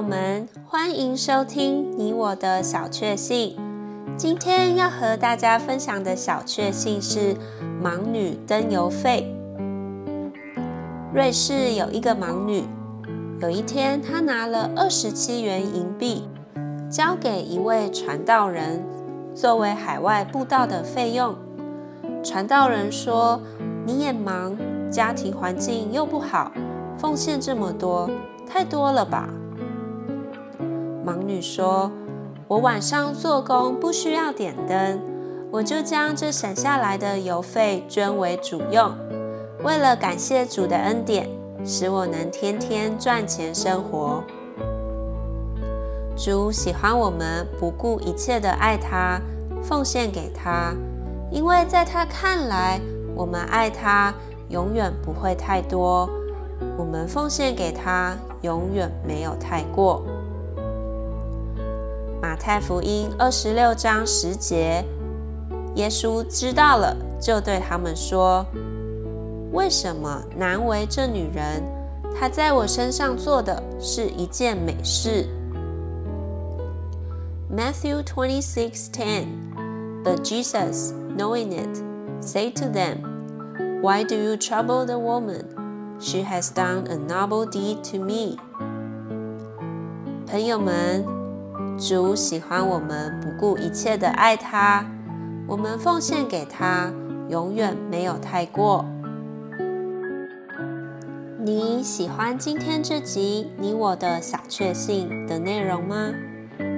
[0.00, 3.54] 友们，欢迎收听你我的小确幸。
[4.16, 7.36] 今天要和大家分享的小确幸是
[7.84, 9.30] 盲女登邮费。
[11.12, 12.64] 瑞士有一个盲女，
[13.42, 16.26] 有一天她拿了二十七元银币，
[16.90, 18.82] 交给一位传道人，
[19.34, 21.36] 作为海外布道的费用。
[22.24, 23.38] 传道人说
[23.84, 24.56] ：“你也盲，
[24.88, 26.50] 家庭环境又不好，
[26.96, 28.08] 奉献这么多，
[28.48, 29.28] 太多了吧？”
[31.04, 31.90] 盲女说
[32.46, 35.00] ：“我晚上做工不需要点灯，
[35.50, 38.94] 我就将这省下来的邮费捐为主用，
[39.64, 41.28] 为了感谢主的恩典，
[41.64, 44.22] 使我能天天赚钱生活。
[46.16, 49.18] 主喜欢我们不顾一切的爱他，
[49.62, 50.74] 奉献给他，
[51.30, 52.78] 因为在他看来，
[53.14, 54.12] 我们爱他
[54.50, 56.10] 永远不会太多，
[56.76, 60.02] 我们奉献给他永远没有太过。”
[62.21, 64.83] 马太福音二十六章十节，
[65.75, 71.63] 耶稣知道了，就对他们说：“为什么难为这女人？
[72.17, 75.27] 她在我身上做的是一件美事。”
[77.55, 79.25] Matthew twenty six ten.
[80.03, 81.81] But Jesus, knowing it,
[82.21, 82.99] said to them,
[83.81, 85.45] Why do you trouble the woman?
[85.99, 88.37] She has done a noble deed to me.
[90.27, 91.18] 朋友们。
[91.80, 94.84] 主喜欢我们不顾一切的爱他，
[95.48, 96.92] 我们奉献给他，
[97.30, 98.84] 永远没有太过。
[101.42, 106.12] 你喜欢今天这集你我的小确幸的内容吗？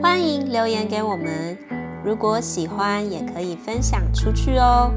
[0.00, 1.58] 欢迎留言给我们，
[2.04, 4.92] 如果喜欢也可以分享出去哦。